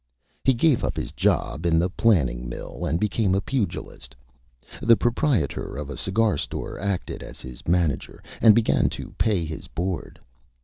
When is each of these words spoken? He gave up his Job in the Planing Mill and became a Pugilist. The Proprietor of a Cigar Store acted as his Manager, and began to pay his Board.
He 0.43 0.55
gave 0.55 0.83
up 0.83 0.97
his 0.97 1.11
Job 1.11 1.63
in 1.63 1.77
the 1.77 1.87
Planing 1.87 2.49
Mill 2.49 2.87
and 2.87 2.99
became 2.99 3.35
a 3.35 3.39
Pugilist. 3.39 4.15
The 4.81 4.97
Proprietor 4.97 5.75
of 5.77 5.91
a 5.91 5.95
Cigar 5.95 6.39
Store 6.39 6.79
acted 6.79 7.21
as 7.21 7.39
his 7.39 7.67
Manager, 7.67 8.23
and 8.41 8.55
began 8.55 8.89
to 8.97 9.13
pay 9.19 9.45
his 9.45 9.67
Board. 9.67 10.19